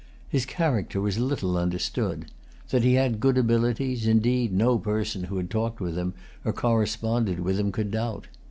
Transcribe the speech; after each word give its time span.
His 0.27 0.47
character 0.47 0.99
was 0.99 1.19
little 1.19 1.55
understood. 1.55 2.25
That 2.71 2.83
he 2.83 2.95
had 2.95 3.19
good 3.19 3.37
abilities, 3.37 4.07
indeed, 4.07 4.51
no 4.51 4.79
person 4.79 5.25
who 5.25 5.37
had 5.37 5.51
talked 5.51 5.79
with 5.79 5.95
him, 5.95 6.15
or 6.43 6.53
corresponded 6.53 7.41
with 7.41 7.59
him, 7.59 7.71
could 7.71 7.91
doubt. 7.91 8.25